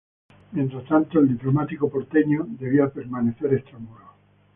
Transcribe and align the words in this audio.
Mientras 0.53 0.83
tanto 0.85 1.19
el 1.19 1.27
diplomático 1.27 1.87
porteño 1.87 2.43
debía 2.59 2.89
permanecer 2.89 3.53
extramuros. 3.53 4.07